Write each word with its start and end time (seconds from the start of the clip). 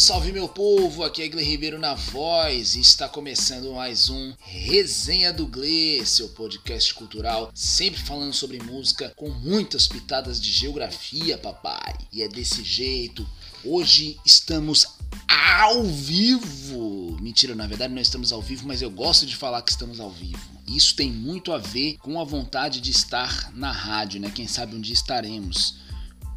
Salve 0.00 0.32
meu 0.32 0.48
povo, 0.48 1.04
aqui 1.04 1.20
é 1.20 1.28
Gle 1.28 1.44
Ribeiro 1.44 1.78
na 1.78 1.92
voz 1.92 2.74
e 2.74 2.80
está 2.80 3.06
começando 3.06 3.74
mais 3.74 4.08
um 4.08 4.32
Resenha 4.40 5.30
do 5.30 5.46
Gle, 5.46 6.06
seu 6.06 6.30
podcast 6.30 6.94
cultural, 6.94 7.50
sempre 7.54 8.00
falando 8.00 8.32
sobre 8.32 8.58
música 8.62 9.12
com 9.14 9.28
muitas 9.28 9.86
pitadas 9.86 10.40
de 10.40 10.50
geografia, 10.50 11.36
papai. 11.36 11.94
E 12.10 12.22
é 12.22 12.28
desse 12.28 12.64
jeito. 12.64 13.28
Hoje 13.62 14.18
estamos 14.24 14.86
ao 15.28 15.84
vivo. 15.84 17.18
Mentira, 17.20 17.54
na 17.54 17.66
verdade 17.66 17.92
não 17.92 18.00
estamos 18.00 18.32
ao 18.32 18.40
vivo, 18.40 18.66
mas 18.66 18.80
eu 18.80 18.90
gosto 18.90 19.26
de 19.26 19.36
falar 19.36 19.60
que 19.60 19.70
estamos 19.70 20.00
ao 20.00 20.10
vivo. 20.10 20.40
Isso 20.66 20.96
tem 20.96 21.12
muito 21.12 21.52
a 21.52 21.58
ver 21.58 21.98
com 21.98 22.18
a 22.18 22.24
vontade 22.24 22.80
de 22.80 22.90
estar 22.90 23.52
na 23.52 23.70
rádio, 23.70 24.18
né? 24.18 24.32
Quem 24.34 24.48
sabe 24.48 24.74
um 24.74 24.80
dia 24.80 24.94
estaremos. 24.94 25.74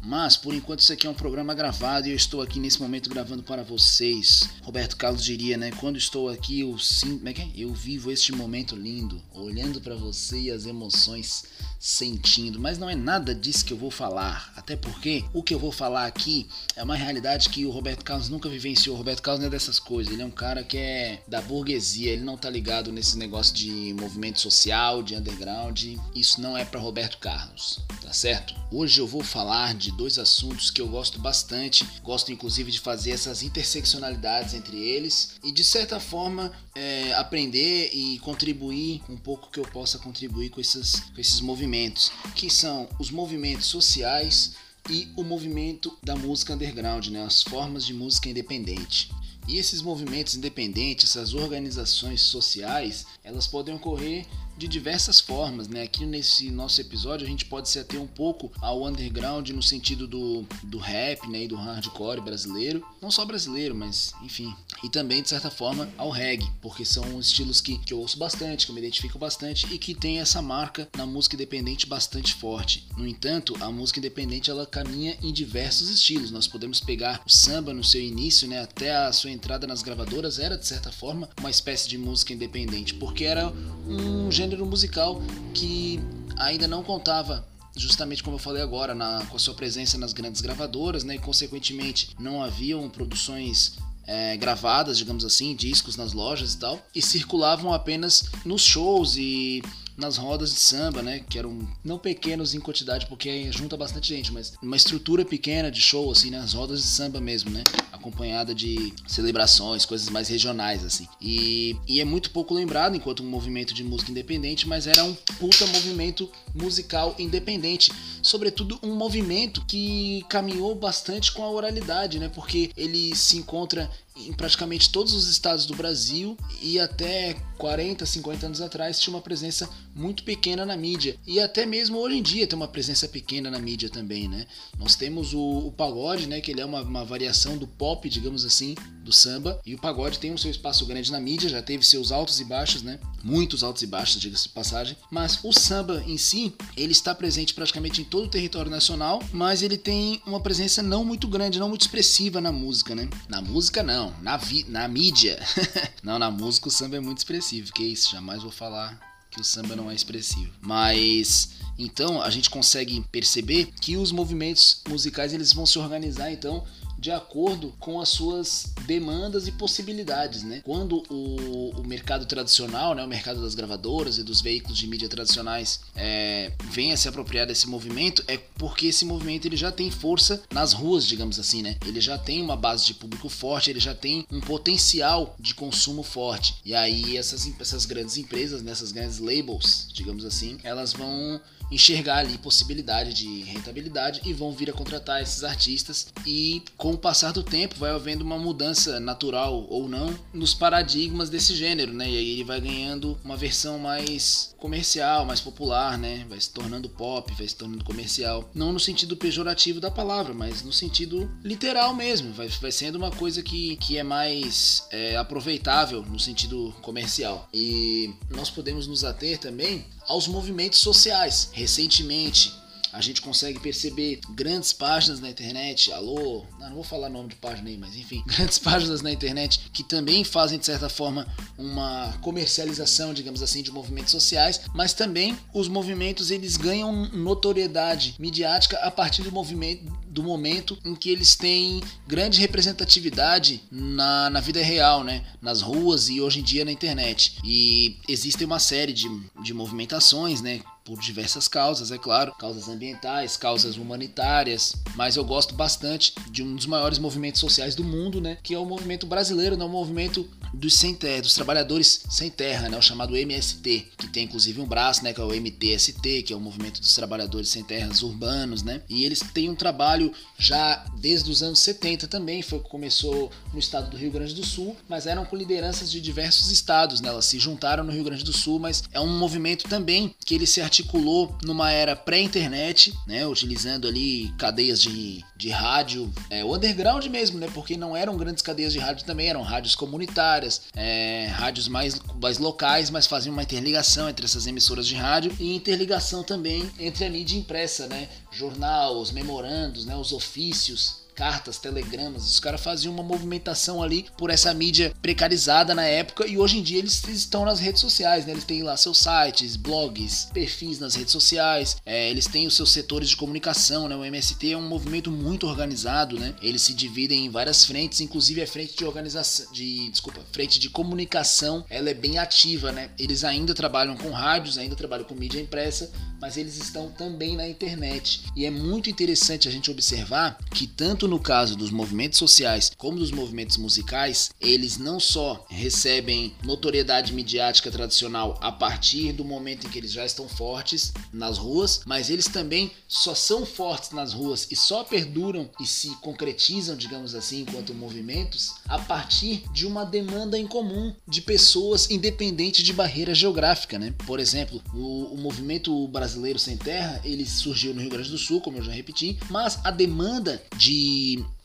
Mas 0.04 0.36
por 0.36 0.54
enquanto 0.54 0.80
isso 0.80 0.92
aqui 0.92 1.06
é 1.06 1.10
um 1.10 1.14
programa 1.14 1.54
gravado 1.54 2.06
e 2.06 2.10
eu 2.10 2.16
estou 2.16 2.42
aqui 2.42 2.60
nesse 2.60 2.80
momento 2.80 3.08
gravando 3.08 3.42
para 3.42 3.62
vocês. 3.62 4.48
Roberto 4.62 4.96
Carlos 4.96 5.24
diria, 5.24 5.56
né? 5.56 5.70
Quando 5.72 5.96
estou 5.96 6.28
aqui, 6.28 6.60
eu 6.60 6.78
sim, 6.78 7.16
como 7.16 7.28
é 7.28 7.32
que 7.32 7.40
é? 7.40 7.48
Eu 7.56 7.72
vivo 7.72 8.10
este 8.10 8.30
momento 8.30 8.76
lindo, 8.76 9.20
olhando 9.32 9.80
para 9.80 9.94
você 9.94 10.38
e 10.38 10.50
as 10.50 10.66
emoções 10.66 11.44
sentindo, 11.78 12.58
mas 12.58 12.78
não 12.78 12.88
é 12.88 12.94
nada 12.94 13.34
disso 13.34 13.64
que 13.64 13.72
eu 13.72 13.76
vou 13.76 13.90
falar, 13.90 14.52
até 14.56 14.76
porque 14.76 15.24
o 15.32 15.42
que 15.42 15.54
eu 15.54 15.58
vou 15.58 15.72
falar 15.72 16.06
aqui 16.06 16.48
é 16.76 16.82
uma 16.82 16.96
realidade 16.96 17.48
que 17.48 17.66
o 17.66 17.70
Roberto 17.70 18.04
Carlos 18.04 18.28
nunca 18.28 18.48
vivenciou. 18.48 18.94
O 18.94 18.98
Roberto 18.98 19.22
Carlos 19.22 19.40
não 19.40 19.48
é 19.48 19.50
dessas 19.50 19.78
coisas, 19.78 20.12
ele 20.12 20.22
é 20.22 20.26
um 20.26 20.30
cara 20.30 20.62
que 20.62 20.76
é 20.76 21.22
da 21.28 21.40
burguesia, 21.40 22.12
ele 22.12 22.22
não 22.22 22.36
tá 22.36 22.48
ligado 22.48 22.92
nesse 22.92 23.18
negócio 23.18 23.54
de 23.54 23.94
movimento 23.98 24.40
social, 24.40 25.02
de 25.02 25.14
underground. 25.14 25.82
Isso 26.14 26.40
não 26.40 26.56
é 26.56 26.64
para 26.64 26.80
Roberto 26.80 27.18
Carlos, 27.18 27.80
tá 28.02 28.12
certo? 28.12 28.54
Hoje 28.70 29.00
eu 29.00 29.06
vou 29.06 29.22
falar 29.22 29.74
de 29.74 29.92
dois 29.92 30.18
assuntos 30.18 30.70
que 30.70 30.80
eu 30.80 30.88
gosto 30.88 31.18
bastante, 31.18 31.86
gosto 32.02 32.32
inclusive 32.32 32.70
de 32.70 32.80
fazer 32.80 33.12
essas 33.12 33.42
interseccionalidades 33.42 34.54
entre 34.54 34.76
eles 34.76 35.36
e 35.42 35.52
de 35.52 35.64
certa 35.64 36.00
forma 36.00 36.52
é, 36.76 37.12
aprender 37.14 37.90
e 37.92 38.18
contribuir 38.20 39.02
um 39.08 39.16
pouco 39.16 39.50
que 39.50 39.60
eu 39.60 39.64
possa 39.64 39.98
contribuir 39.98 40.50
com 40.50 40.60
esses, 40.60 41.00
com 41.14 41.20
esses 41.20 41.40
movimentos 41.40 41.64
movimentos, 41.64 42.12
que 42.34 42.50
são 42.50 42.88
os 42.98 43.10
movimentos 43.10 43.66
sociais 43.66 44.54
e 44.90 45.08
o 45.16 45.22
movimento 45.22 45.96
da 46.02 46.14
música 46.14 46.54
underground, 46.54 47.08
né? 47.08 47.24
as 47.24 47.42
formas 47.42 47.86
de 47.86 47.94
música 47.94 48.28
independente. 48.28 49.10
E 49.46 49.56
esses 49.58 49.82
movimentos 49.82 50.34
independentes, 50.34 51.10
essas 51.10 51.34
organizações 51.34 52.22
sociais, 52.22 53.06
elas 53.22 53.46
podem 53.46 53.74
ocorrer 53.74 54.26
de 54.56 54.68
diversas 54.68 55.20
formas, 55.20 55.68
né? 55.68 55.82
Aqui 55.82 56.06
nesse 56.06 56.50
nosso 56.50 56.80
episódio 56.80 57.26
a 57.26 57.30
gente 57.30 57.44
pode 57.44 57.68
se 57.68 57.78
ater 57.78 58.00
um 58.00 58.06
pouco 58.06 58.52
ao 58.60 58.84
underground 58.84 59.48
no 59.50 59.62
sentido 59.62 60.06
do, 60.06 60.46
do 60.62 60.78
rap, 60.78 61.28
né? 61.28 61.44
E 61.44 61.48
do 61.48 61.56
hardcore 61.56 62.20
brasileiro, 62.20 62.84
não 63.02 63.10
só 63.10 63.24
brasileiro, 63.24 63.74
mas 63.74 64.14
enfim. 64.22 64.54
E 64.82 64.88
também, 64.88 65.22
de 65.22 65.28
certa 65.28 65.50
forma, 65.50 65.88
ao 65.96 66.10
reggae, 66.10 66.50
porque 66.62 66.84
são 66.84 67.18
estilos 67.18 67.60
que, 67.60 67.78
que 67.78 67.92
eu 67.92 67.98
ouço 67.98 68.18
bastante, 68.18 68.66
que 68.66 68.70
eu 68.70 68.74
me 68.74 68.80
identifico 68.80 69.18
bastante 69.18 69.66
e 69.72 69.78
que 69.78 69.94
tem 69.94 70.20
essa 70.20 70.40
marca 70.40 70.88
na 70.96 71.06
música 71.06 71.34
independente 71.34 71.86
bastante 71.86 72.34
forte. 72.34 72.86
No 72.96 73.06
entanto, 73.06 73.56
a 73.60 73.70
música 73.70 73.98
independente 73.98 74.50
ela 74.50 74.66
caminha 74.66 75.16
em 75.22 75.32
diversos 75.32 75.88
estilos. 75.90 76.30
Nós 76.30 76.46
podemos 76.46 76.80
pegar 76.80 77.22
o 77.26 77.30
samba 77.30 77.72
no 77.74 77.82
seu 77.82 78.00
início, 78.00 78.46
né? 78.48 78.60
Até 78.62 78.94
a 78.94 79.12
sua 79.12 79.30
entrada 79.30 79.66
nas 79.66 79.82
gravadoras 79.82 80.38
era, 80.38 80.56
de 80.56 80.66
certa 80.66 80.92
forma, 80.92 81.28
uma 81.38 81.50
espécie 81.50 81.88
de 81.88 81.98
música 81.98 82.32
independente, 82.32 82.94
porque 82.94 83.24
era 83.24 83.52
um 83.86 84.30
gênero 84.30 84.43
gênero 84.44 84.66
musical 84.66 85.22
que 85.54 85.98
ainda 86.36 86.68
não 86.68 86.82
contava 86.82 87.46
justamente 87.76 88.22
como 88.22 88.36
eu 88.36 88.38
falei 88.38 88.62
agora, 88.62 88.94
na, 88.94 89.24
com 89.26 89.36
a 89.36 89.38
sua 89.38 89.54
presença 89.54 89.98
nas 89.98 90.12
grandes 90.12 90.40
gravadoras, 90.40 91.02
né, 91.02 91.16
e 91.16 91.18
consequentemente 91.18 92.10
não 92.20 92.40
haviam 92.40 92.88
produções 92.88 93.76
é, 94.06 94.36
gravadas, 94.36 94.96
digamos 94.96 95.24
assim, 95.24 95.56
discos 95.56 95.96
nas 95.96 96.12
lojas 96.12 96.54
e 96.54 96.58
tal, 96.58 96.80
e 96.94 97.02
circulavam 97.02 97.72
apenas 97.72 98.26
nos 98.44 98.62
shows 98.62 99.16
e 99.16 99.60
nas 99.96 100.16
rodas 100.16 100.50
de 100.52 100.60
samba, 100.60 101.02
né? 101.02 101.20
Que 101.28 101.38
eram 101.38 101.66
não 101.84 101.98
pequenos 101.98 102.54
em 102.54 102.60
quantidade, 102.60 103.06
porque 103.06 103.50
junta 103.52 103.76
bastante 103.76 104.08
gente, 104.08 104.32
mas 104.32 104.54
uma 104.62 104.76
estrutura 104.76 105.24
pequena 105.24 105.70
de 105.70 105.80
show, 105.80 106.10
assim, 106.10 106.30
nas 106.30 106.52
rodas 106.52 106.82
de 106.82 106.88
samba 106.88 107.20
mesmo, 107.20 107.50
né? 107.50 107.62
Acompanhada 107.92 108.54
de 108.54 108.92
celebrações, 109.06 109.84
coisas 109.84 110.08
mais 110.08 110.28
regionais, 110.28 110.84
assim. 110.84 111.06
E, 111.20 111.76
e 111.86 112.00
é 112.00 112.04
muito 112.04 112.30
pouco 112.30 112.54
lembrado 112.54 112.96
enquanto 112.96 113.22
um 113.22 113.28
movimento 113.28 113.72
de 113.72 113.84
música 113.84 114.10
independente, 114.10 114.68
mas 114.68 114.86
era 114.86 115.04
um 115.04 115.14
puta 115.38 115.66
movimento 115.66 116.30
musical 116.54 117.14
independente. 117.18 117.92
Sobretudo 118.22 118.78
um 118.82 118.94
movimento 118.94 119.64
que 119.66 120.24
caminhou 120.28 120.74
bastante 120.74 121.32
com 121.32 121.42
a 121.42 121.50
oralidade, 121.50 122.18
né? 122.18 122.28
Porque 122.28 122.70
ele 122.76 123.14
se 123.14 123.36
encontra 123.36 123.90
em 124.16 124.32
praticamente 124.32 124.90
todos 124.90 125.12
os 125.12 125.28
estados 125.28 125.66
do 125.66 125.74
Brasil 125.74 126.36
e 126.62 126.78
até 126.78 127.34
40, 127.58 128.06
50 128.06 128.46
anos 128.46 128.60
atrás 128.60 129.00
tinha 129.00 129.14
uma 129.14 129.20
presença 129.20 129.68
muito 129.94 130.22
pequena 130.22 130.64
na 130.64 130.76
mídia 130.76 131.16
e 131.26 131.40
até 131.40 131.66
mesmo 131.66 131.98
hoje 131.98 132.18
em 132.18 132.22
dia 132.22 132.46
tem 132.46 132.56
uma 132.56 132.68
presença 132.68 133.08
pequena 133.08 133.50
na 133.50 133.58
mídia 133.58 133.90
também, 133.90 134.28
né? 134.28 134.46
Nós 134.78 134.94
temos 134.94 135.34
o, 135.34 135.40
o 135.40 135.72
pagode, 135.72 136.28
né? 136.28 136.40
Que 136.40 136.52
ele 136.52 136.60
é 136.60 136.64
uma, 136.64 136.82
uma, 136.82 137.04
variação 137.04 137.56
do 137.56 137.66
pop, 137.66 138.08
digamos 138.08 138.44
assim, 138.44 138.76
do 139.02 139.12
samba 139.12 139.60
e 139.66 139.74
o 139.74 139.80
pagode 139.80 140.18
tem 140.20 140.32
o 140.32 140.38
seu 140.38 140.50
espaço 140.50 140.86
grande 140.86 141.10
na 141.10 141.20
mídia, 141.20 141.48
já 141.48 141.60
teve 141.60 141.84
seus 141.84 142.12
altos 142.12 142.38
e 142.38 142.44
baixos, 142.44 142.82
né? 142.82 143.00
Muitos 143.22 143.64
altos 143.64 143.82
e 143.82 143.86
baixos, 143.86 144.20
diga-se 144.20 144.44
de 144.44 144.50
passagem, 144.50 144.96
mas 145.10 145.40
o 145.42 145.52
samba 145.52 146.04
em 146.06 146.16
si 146.16 146.54
ele 146.76 146.92
está 146.92 147.14
presente 147.14 147.52
praticamente 147.52 148.00
em 148.00 148.04
todo 148.04 148.26
o 148.26 148.30
território 148.30 148.70
nacional, 148.70 149.20
mas 149.32 149.62
ele 149.62 149.76
tem 149.76 150.22
uma 150.24 150.40
presença 150.40 150.82
não 150.82 151.04
muito 151.04 151.26
grande, 151.26 151.58
não 151.58 151.68
muito 151.68 151.82
expressiva 151.82 152.40
na 152.40 152.52
música, 152.52 152.94
né? 152.94 153.08
Na 153.28 153.40
música 153.40 153.82
não 153.82 154.03
não, 154.04 154.14
na, 154.22 154.36
vi, 154.36 154.64
na 154.68 154.86
mídia. 154.88 155.40
não, 156.02 156.18
na 156.18 156.30
música 156.30 156.68
o 156.68 156.70
samba 156.70 156.96
é 156.96 157.00
muito 157.00 157.18
expressivo. 157.18 157.72
Que 157.72 157.84
isso, 157.84 158.10
jamais 158.10 158.42
vou 158.42 158.50
falar 158.52 159.00
que 159.30 159.40
o 159.40 159.44
samba 159.44 159.74
não 159.74 159.90
é 159.90 159.94
expressivo. 159.94 160.52
Mas 160.60 161.50
então 161.78 162.20
a 162.20 162.30
gente 162.30 162.50
consegue 162.50 163.04
perceber 163.10 163.66
que 163.80 163.96
os 163.96 164.12
movimentos 164.12 164.82
musicais 164.88 165.32
eles 165.32 165.52
vão 165.52 165.66
se 165.66 165.78
organizar 165.78 166.30
então 166.30 166.64
de 167.04 167.10
acordo 167.10 167.74
com 167.78 168.00
as 168.00 168.08
suas 168.08 168.72
demandas 168.86 169.46
e 169.46 169.52
possibilidades, 169.52 170.42
né? 170.42 170.62
Quando 170.64 171.02
o, 171.10 171.78
o 171.78 171.86
mercado 171.86 172.24
tradicional, 172.24 172.94
né, 172.94 173.04
o 173.04 173.06
mercado 173.06 173.42
das 173.42 173.54
gravadoras 173.54 174.16
e 174.16 174.22
dos 174.22 174.40
veículos 174.40 174.78
de 174.78 174.86
mídia 174.86 175.06
tradicionais 175.06 175.80
é, 175.94 176.50
vem 176.70 176.94
a 176.94 176.96
se 176.96 177.06
apropriar 177.06 177.46
desse 177.46 177.68
movimento, 177.68 178.24
é 178.26 178.38
porque 178.38 178.86
esse 178.86 179.04
movimento 179.04 179.44
ele 179.44 179.54
já 179.54 179.70
tem 179.70 179.90
força 179.90 180.42
nas 180.50 180.72
ruas, 180.72 181.06
digamos 181.06 181.38
assim, 181.38 181.60
né? 181.60 181.76
Ele 181.84 182.00
já 182.00 182.16
tem 182.16 182.40
uma 182.40 182.56
base 182.56 182.86
de 182.86 182.94
público 182.94 183.28
forte, 183.28 183.68
ele 183.68 183.80
já 183.80 183.94
tem 183.94 184.26
um 184.32 184.40
potencial 184.40 185.36
de 185.38 185.54
consumo 185.54 186.02
forte. 186.02 186.56
E 186.64 186.74
aí 186.74 187.18
essas, 187.18 187.46
essas 187.60 187.84
grandes 187.84 188.16
empresas, 188.16 188.62
nessas 188.62 188.94
né, 188.94 189.02
grandes 189.02 189.18
labels, 189.18 189.88
digamos 189.92 190.24
assim, 190.24 190.56
elas 190.62 190.94
vão 190.94 191.38
enxergar 191.70 192.18
ali 192.18 192.38
possibilidade 192.38 193.12
de 193.12 193.42
rentabilidade 193.42 194.20
e 194.24 194.32
vão 194.32 194.52
vir 194.52 194.70
a 194.70 194.72
contratar 194.72 195.22
esses 195.22 195.42
artistas 195.42 196.08
e 196.26 196.62
com 196.76 196.93
o 196.94 196.98
passar 196.98 197.32
do 197.32 197.42
tempo 197.42 197.76
vai 197.76 197.90
havendo 197.90 198.22
uma 198.22 198.38
mudança 198.38 198.98
natural 199.00 199.66
ou 199.68 199.88
não 199.88 200.14
nos 200.32 200.54
paradigmas 200.54 201.28
desse 201.28 201.54
gênero, 201.54 201.92
né? 201.92 202.08
E 202.08 202.16
aí 202.16 202.30
ele 202.30 202.44
vai 202.44 202.60
ganhando 202.60 203.18
uma 203.24 203.36
versão 203.36 203.78
mais 203.78 204.54
comercial, 204.58 205.26
mais 205.26 205.40
popular, 205.40 205.98
né? 205.98 206.24
Vai 206.28 206.40
se 206.40 206.50
tornando 206.50 206.88
pop, 206.88 207.32
vai 207.34 207.46
se 207.46 207.56
tornando 207.56 207.84
comercial. 207.84 208.48
Não 208.54 208.72
no 208.72 208.80
sentido 208.80 209.16
pejorativo 209.16 209.80
da 209.80 209.90
palavra, 209.90 210.32
mas 210.32 210.62
no 210.62 210.72
sentido 210.72 211.30
literal 211.42 211.94
mesmo. 211.94 212.32
Vai, 212.32 212.48
vai 212.48 212.72
sendo 212.72 212.96
uma 212.96 213.10
coisa 213.10 213.42
que, 213.42 213.76
que 213.76 213.98
é 213.98 214.02
mais 214.02 214.86
é, 214.90 215.16
aproveitável 215.16 216.02
no 216.02 216.18
sentido 216.18 216.74
comercial. 216.80 217.48
E 217.52 218.14
nós 218.30 218.50
podemos 218.50 218.86
nos 218.86 219.04
ater 219.04 219.38
também 219.38 219.84
aos 220.06 220.28
movimentos 220.28 220.78
sociais. 220.78 221.50
Recentemente, 221.52 222.52
a 222.94 223.00
gente 223.00 223.20
consegue 223.20 223.58
perceber 223.58 224.20
grandes 224.30 224.72
páginas 224.72 225.18
na 225.18 225.28
internet, 225.28 225.92
alô, 225.92 226.44
não, 226.60 226.74
vou 226.74 226.84
falar 226.84 227.08
nome 227.08 227.30
de 227.30 227.34
página 227.34 227.68
aí, 227.68 227.76
mas 227.76 227.96
enfim, 227.96 228.22
grandes 228.24 228.56
páginas 228.56 229.02
na 229.02 229.10
internet 229.10 229.68
que 229.72 229.82
também 229.82 230.22
fazem 230.22 230.60
de 230.60 230.64
certa 230.64 230.88
forma 230.88 231.26
uma 231.58 232.16
comercialização, 232.22 233.12
digamos 233.12 233.42
assim, 233.42 233.62
de 233.62 233.72
movimentos 233.72 234.12
sociais, 234.12 234.60
mas 234.72 234.92
também 234.92 235.36
os 235.52 235.66
movimentos 235.66 236.30
eles 236.30 236.56
ganham 236.56 237.10
notoriedade 237.10 238.14
midiática 238.16 238.78
a 238.78 238.90
partir 238.92 239.22
do 239.22 239.32
movimento 239.32 239.92
do 240.14 240.22
momento 240.22 240.78
em 240.84 240.94
que 240.94 241.10
eles 241.10 241.34
têm 241.34 241.82
grande 242.06 242.40
representatividade 242.40 243.60
na, 243.68 244.30
na 244.30 244.40
vida 244.40 244.62
real, 244.62 245.02
né? 245.02 245.24
Nas 245.42 245.60
ruas 245.60 246.08
e 246.08 246.20
hoje 246.20 246.38
em 246.38 246.42
dia 246.44 246.64
na 246.64 246.70
internet. 246.70 247.38
E 247.44 247.96
existe 248.08 248.44
uma 248.44 248.60
série 248.60 248.92
de, 248.92 249.08
de 249.42 249.52
movimentações, 249.52 250.40
né? 250.40 250.60
Por 250.84 251.00
diversas 251.00 251.48
causas, 251.48 251.90
é 251.90 251.96
claro, 251.96 252.34
causas 252.38 252.68
ambientais, 252.68 253.38
causas 253.38 253.76
humanitárias, 253.76 254.76
mas 254.94 255.16
eu 255.16 255.24
gosto 255.24 255.54
bastante 255.54 256.12
de 256.30 256.42
um 256.42 256.54
dos 256.54 256.66
maiores 256.66 256.98
movimentos 256.98 257.40
sociais 257.40 257.74
do 257.74 257.82
mundo, 257.82 258.20
né, 258.20 258.36
que 258.42 258.54
é 258.54 258.58
o 258.58 258.66
movimento 258.66 259.06
brasileiro, 259.06 259.56
né, 259.56 259.64
o 259.64 259.68
movimento 259.68 260.28
dos 260.54 260.74
sem 260.74 260.94
dos 261.20 261.34
trabalhadores 261.34 262.04
sem 262.08 262.30
terra, 262.30 262.68
né, 262.68 262.78
o 262.78 262.82
chamado 262.82 263.16
MST, 263.16 263.88
que 263.98 264.08
tem 264.08 264.24
inclusive 264.24 264.60
um 264.60 264.66
braço, 264.66 265.02
né, 265.02 265.12
que 265.12 265.20
é 265.20 265.24
o 265.24 265.32
MTST, 265.32 266.22
que 266.22 266.32
é 266.32 266.36
o 266.36 266.40
movimento 266.40 266.80
dos 266.80 266.94
trabalhadores 266.94 267.48
sem 267.48 267.62
terras 267.62 268.02
urbanos, 268.02 268.62
né? 268.62 268.82
E 268.88 269.04
eles 269.04 269.20
têm 269.20 269.50
um 269.50 269.54
trabalho 269.54 270.12
já 270.38 270.84
desde 270.98 271.30
os 271.30 271.42
anos 271.42 271.58
70 271.58 272.06
também, 272.06 272.42
foi 272.42 272.60
que 272.60 272.68
começou 272.68 273.30
no 273.52 273.58
estado 273.58 273.90
do 273.90 273.96
Rio 273.96 274.10
Grande 274.10 274.34
do 274.34 274.44
Sul, 274.44 274.76
mas 274.88 275.06
eram 275.06 275.24
com 275.24 275.36
lideranças 275.36 275.90
de 275.90 276.00
diversos 276.00 276.50
estados, 276.50 277.00
né? 277.00 277.08
Elas 277.08 277.24
se 277.24 277.38
juntaram 277.38 277.84
no 277.84 277.92
Rio 277.92 278.04
Grande 278.04 278.24
do 278.24 278.32
Sul, 278.32 278.58
mas 278.58 278.84
é 278.92 279.00
um 279.00 279.18
movimento 279.18 279.68
também 279.68 280.14
que 280.24 280.34
ele 280.34 280.46
se 280.46 280.60
articulou 280.60 281.36
numa 281.42 281.70
era 281.70 281.96
pré-internet, 281.96 282.94
né, 283.06 283.26
utilizando 283.26 283.88
ali 283.88 284.32
cadeias 284.38 284.80
de, 284.80 285.24
de 285.36 285.50
rádio, 285.50 286.12
é, 286.30 286.44
o 286.44 286.54
underground 286.54 287.04
mesmo, 287.06 287.38
né, 287.38 287.48
porque 287.52 287.76
não 287.76 287.96
eram 287.96 288.16
grandes 288.16 288.42
cadeias 288.42 288.72
de 288.72 288.78
rádio 288.78 289.04
também, 289.04 289.28
eram 289.28 289.42
rádios 289.42 289.74
comunitárias, 289.74 290.43
é, 290.74 291.26
rádios 291.32 291.68
mais, 291.68 292.00
mais 292.20 292.38
locais, 292.38 292.90
mas 292.90 293.06
faziam 293.06 293.32
uma 293.32 293.42
interligação 293.42 294.08
entre 294.08 294.24
essas 294.26 294.46
emissoras 294.46 294.86
de 294.86 294.94
rádio 294.94 295.34
e 295.38 295.54
interligação 295.54 296.22
também 296.22 296.70
entre 296.78 297.04
a 297.04 297.10
mídia 297.10 297.38
impressa, 297.38 297.86
né, 297.86 298.08
jornal, 298.30 298.98
os 298.98 299.10
memorandos, 299.10 299.84
né, 299.84 299.96
os 299.96 300.12
ofícios, 300.12 301.03
cartas, 301.14 301.58
telegramas. 301.58 302.28
Os 302.28 302.40
caras 302.40 302.60
faziam 302.60 302.92
uma 302.92 303.02
movimentação 303.02 303.82
ali 303.82 304.06
por 304.18 304.30
essa 304.30 304.52
mídia 304.52 304.92
precarizada 305.00 305.74
na 305.74 305.84
época 305.84 306.26
e 306.26 306.36
hoje 306.36 306.58
em 306.58 306.62
dia 306.62 306.78
eles 306.78 307.02
estão 307.08 307.44
nas 307.44 307.60
redes 307.60 307.80
sociais, 307.80 308.26
né? 308.26 308.32
Eles 308.32 308.44
têm 308.44 308.62
lá 308.62 308.76
seus 308.76 308.98
sites, 308.98 309.56
blogs, 309.56 310.28
perfis 310.32 310.78
nas 310.78 310.94
redes 310.94 311.12
sociais, 311.12 311.76
é, 311.86 312.10
eles 312.10 312.26
têm 312.26 312.46
os 312.46 312.56
seus 312.56 312.72
setores 312.72 313.08
de 313.08 313.16
comunicação, 313.16 313.88
né? 313.88 313.96
O 313.96 314.04
MST 314.04 314.52
é 314.52 314.56
um 314.56 314.68
movimento 314.68 315.10
muito 315.10 315.46
organizado, 315.46 316.18
né? 316.18 316.34
Eles 316.42 316.62
se 316.62 316.74
dividem 316.74 317.26
em 317.26 317.30
várias 317.30 317.64
frentes, 317.64 318.00
inclusive 318.00 318.42
a 318.42 318.46
frente 318.46 318.76
de 318.76 318.84
organização, 318.84 319.52
de 319.52 319.88
desculpa, 319.90 320.20
frente 320.32 320.58
de 320.58 320.68
comunicação, 320.68 321.64
ela 321.70 321.90
é 321.90 321.94
bem 321.94 322.18
ativa, 322.18 322.72
né? 322.72 322.90
Eles 322.98 323.24
ainda 323.24 323.54
trabalham 323.54 323.96
com 323.96 324.10
rádios, 324.10 324.58
ainda 324.58 324.74
trabalham 324.74 325.04
com 325.04 325.14
mídia 325.14 325.40
impressa, 325.40 325.90
mas 326.20 326.36
eles 326.36 326.56
estão 326.56 326.90
também 326.90 327.36
na 327.36 327.46
internet. 327.46 328.22
E 328.34 328.46
é 328.46 328.50
muito 328.50 328.90
interessante 328.90 329.48
a 329.48 329.50
gente 329.50 329.70
observar 329.70 330.38
que 330.50 330.66
tanto 330.66 331.03
no 331.08 331.18
caso 331.18 331.56
dos 331.56 331.70
movimentos 331.70 332.18
sociais 332.18 332.70
como 332.76 332.98
dos 332.98 333.10
movimentos 333.10 333.56
musicais, 333.56 334.30
eles 334.40 334.78
não 334.78 334.98
só 335.00 335.44
recebem 335.48 336.34
notoriedade 336.42 337.12
midiática 337.12 337.70
tradicional 337.70 338.38
a 338.40 338.52
partir 338.52 339.12
do 339.12 339.24
momento 339.24 339.66
em 339.66 339.70
que 339.70 339.78
eles 339.78 339.92
já 339.92 340.04
estão 340.04 340.28
fortes 340.28 340.92
nas 341.12 341.38
ruas, 341.38 341.80
mas 341.86 342.10
eles 342.10 342.26
também 342.26 342.70
só 342.88 343.14
são 343.14 343.44
fortes 343.46 343.90
nas 343.90 344.12
ruas 344.12 344.46
e 344.50 344.56
só 344.56 344.84
perduram 344.84 345.48
e 345.60 345.66
se 345.66 345.90
concretizam, 345.96 346.76
digamos 346.76 347.14
assim, 347.14 347.42
enquanto 347.42 347.74
movimentos 347.74 348.54
a 348.68 348.78
partir 348.78 349.44
de 349.52 349.66
uma 349.66 349.84
demanda 349.84 350.38
em 350.38 350.46
comum 350.46 350.94
de 351.06 351.20
pessoas 351.20 351.90
independente 351.90 352.62
de 352.62 352.72
barreira 352.72 353.14
geográfica, 353.14 353.78
né? 353.78 353.94
Por 354.06 354.20
exemplo, 354.20 354.62
o, 354.72 355.14
o 355.14 355.16
movimento 355.16 355.86
brasileiro 355.88 356.38
sem 356.38 356.56
terra, 356.56 357.00
ele 357.04 357.26
surgiu 357.26 357.74
no 357.74 357.80
Rio 357.80 357.90
Grande 357.90 358.10
do 358.10 358.18
Sul, 358.18 358.40
como 358.40 358.58
eu 358.58 358.62
já 358.62 358.72
repeti, 358.72 359.18
mas 359.30 359.58
a 359.64 359.70
demanda 359.70 360.42
de, 360.56 360.93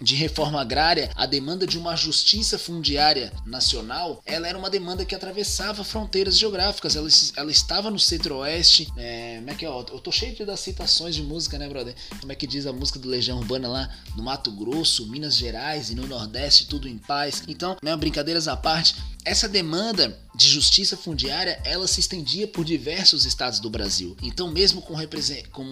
de 0.01 0.15
reforma 0.15 0.61
agrária, 0.61 1.11
a 1.15 1.25
demanda 1.25 1.67
de 1.67 1.77
uma 1.77 1.95
justiça 1.95 2.57
fundiária 2.57 3.33
nacional, 3.45 4.21
ela 4.25 4.47
era 4.47 4.57
uma 4.57 4.69
demanda 4.69 5.05
que 5.05 5.13
atravessava 5.13 5.83
fronteiras 5.83 6.37
geográficas, 6.37 6.95
ela, 6.95 7.07
ela 7.35 7.51
estava 7.51 7.91
no 7.91 7.99
centro-oeste, 7.99 8.87
é, 8.97 9.37
como 9.37 9.49
é 9.49 9.55
que 9.55 9.65
é? 9.65 9.67
Eu 9.67 9.99
tô 9.99 10.11
cheio 10.11 10.35
de 10.35 10.57
citações 10.57 11.15
de 11.15 11.21
música, 11.21 11.57
né, 11.57 11.67
brother? 11.67 11.95
Como 12.19 12.31
é 12.31 12.35
que 12.35 12.47
diz 12.47 12.65
a 12.65 12.73
música 12.73 12.99
do 12.99 13.09
Legião 13.09 13.37
Urbana 13.37 13.67
lá 13.67 13.89
no 14.15 14.23
Mato 14.23 14.51
Grosso, 14.51 15.07
Minas 15.07 15.35
Gerais 15.35 15.89
e 15.89 15.95
no 15.95 16.07
Nordeste, 16.07 16.67
tudo 16.67 16.87
em 16.87 16.97
paz. 16.97 17.43
Então, 17.47 17.77
né, 17.83 17.95
brincadeiras 17.95 18.47
à 18.47 18.55
parte, 18.55 18.95
essa 19.25 19.47
demanda 19.47 20.17
de 20.33 20.47
justiça 20.47 20.95
fundiária, 20.95 21.61
ela 21.65 21.87
se 21.87 21.99
estendia 21.99 22.47
por 22.47 22.63
diversos 22.63 23.25
estados 23.25 23.59
do 23.59 23.69
Brasil. 23.69 24.15
Então, 24.21 24.49
mesmo 24.49 24.81
com 24.81 24.95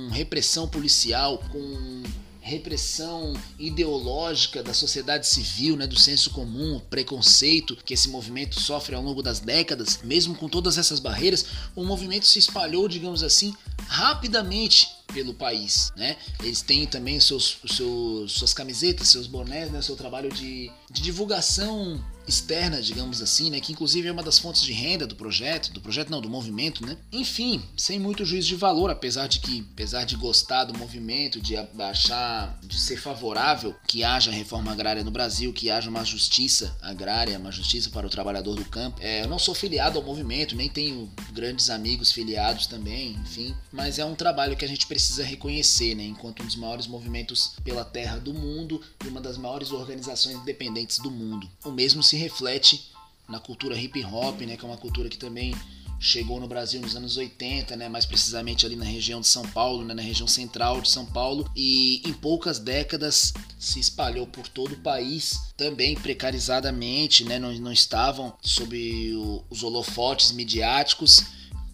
repressão 0.10 0.68
policial, 0.68 1.38
com 1.50 2.04
repressão 2.48 3.34
ideológica 3.60 4.64
da 4.64 4.74
sociedade 4.74 5.28
civil, 5.28 5.76
né, 5.76 5.86
do 5.86 6.00
senso 6.00 6.30
comum, 6.30 6.80
preconceito 6.90 7.76
que 7.86 7.94
esse 7.94 8.08
movimento 8.10 8.60
sofre 8.60 8.96
ao 8.96 9.04
longo 9.04 9.22
das 9.22 9.40
décadas, 9.40 10.00
mesmo 10.04 10.34
com 10.34 10.48
todas 10.48 10.78
essas 10.78 11.00
barreiras, 11.00 11.46
o 11.76 11.84
movimento 11.84 12.26
se 12.26 12.40
espalhou, 12.40 12.88
digamos 12.88 13.22
assim, 13.22 13.54
rapidamente 13.88 14.88
pelo 15.14 15.34
país, 15.34 15.92
né? 15.96 16.18
Eles 16.42 16.62
têm 16.62 16.86
também 16.86 17.20
seus, 17.20 17.58
seus 17.68 18.34
suas 18.34 18.54
camisetas, 18.54 19.08
seus 19.08 19.28
bonés, 19.28 19.72
né? 19.72 19.82
Seu 19.82 19.96
trabalho 19.96 20.30
de, 20.30 20.72
de 20.92 21.02
divulgação 21.02 22.04
externa, 22.28 22.82
digamos 22.82 23.22
assim, 23.22 23.50
né, 23.50 23.60
que 23.60 23.72
inclusive 23.72 24.08
é 24.08 24.12
uma 24.12 24.24
das 24.24 24.38
fontes 24.38 24.62
de 24.62 24.74
renda 24.74 25.08
do 25.08 25.16
projeto, 25.16 25.72
do 25.72 25.82
projeto 25.82 26.10
não, 26.10 26.22
do 26.22 26.30
movimento, 26.30 26.86
né? 26.86 26.98
Enfim, 27.12 27.62
sem 27.76 28.00
muito 28.00 28.26
juízo 28.26 28.48
de 28.48 28.56
valor, 28.56 28.90
apesar 28.90 29.28
de 29.28 29.40
que, 29.40 29.66
apesar 29.72 30.04
de 30.04 30.16
gostar 30.16 30.66
do 30.66 30.78
movimento, 30.78 31.40
de 31.40 31.56
achar, 31.80 32.60
de 32.64 32.80
ser 32.80 32.98
favorável 32.98 33.76
que 33.88 34.04
haja 34.04 34.32
reforma 34.32 34.72
agrária 34.72 35.04
no 35.04 35.12
Brasil, 35.12 35.54
que 35.54 35.70
haja 35.70 35.90
uma 35.90 36.04
justiça 36.04 36.78
agrária, 36.82 37.38
uma 37.38 37.52
justiça 37.52 37.90
para 37.90 38.06
o 38.06 38.10
trabalhador 38.10 38.56
do 38.56 38.66
campo. 38.66 38.98
É, 39.02 39.24
eu 39.24 39.28
não 39.28 39.40
sou 39.40 39.56
filiado 39.56 39.98
ao 39.98 40.04
movimento, 40.04 40.56
nem 40.56 40.70
tenho 40.70 41.12
grandes 41.32 41.70
amigos 41.70 42.12
filiados 42.12 42.68
também, 42.68 43.14
enfim, 43.14 43.56
mas 43.72 44.00
é 44.00 44.06
um 44.06 44.16
trabalho 44.16 44.56
que 44.58 44.66
a 44.66 44.68
gente 44.68 44.86
precisa 44.88 45.24
reconhecer, 45.24 45.96
né, 45.96 46.04
enquanto 46.04 46.44
um 46.44 46.46
dos 46.46 46.56
maiores 46.56 46.88
movimentos 46.88 47.54
pela 47.64 47.86
terra 47.86 48.18
do 48.18 48.34
mundo 48.34 48.82
e 49.04 49.08
uma 49.08 49.22
das 49.22 49.38
maiores 49.38 49.72
organizações 49.72 50.36
independentes 50.36 51.00
do 51.00 51.12
mundo. 51.12 51.50
O 51.64 51.72
mesmo 51.72 52.04
reflete 52.18 52.92
na 53.28 53.40
cultura 53.40 53.78
hip 53.78 54.04
hop, 54.06 54.42
né, 54.42 54.58
que 54.58 54.66
é 54.66 54.68
uma 54.68 54.78
cultura 54.78 55.10
que 55.10 55.18
também 55.18 55.54
chegou 56.00 56.40
no 56.40 56.48
Brasil 56.48 56.80
nos 56.80 56.96
anos 56.96 57.18
80, 57.18 57.76
né, 57.76 57.90
mais 57.90 58.06
precisamente 58.06 58.66
ali 58.66 58.76
na 58.76 58.86
região 58.86 59.20
de 59.20 59.28
São 59.28 59.44
Paulo, 59.44 59.84
né, 59.84 59.94
na 59.94 60.02
região 60.02 60.28
central 60.28 60.80
de 60.80 60.90
São 60.90 61.06
Paulo, 61.06 61.50
e 61.56 62.02
em 62.08 62.14
poucas 62.14 62.60
décadas 62.60 63.34
se 63.60 63.80
espalhou 63.80 64.28
por 64.28 64.48
todo 64.48 64.74
o 64.74 64.82
país, 64.82 65.40
também 65.58 65.96
precarizadamente, 65.96 67.24
né, 67.24 67.40
não, 67.40 67.52
não 67.54 67.72
estavam 67.72 68.34
sob 68.42 69.16
o, 69.16 69.44
os 69.50 69.64
holofotes 69.64 70.32
midiáticos, 70.32 71.24